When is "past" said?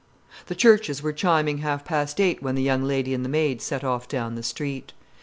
1.85-2.19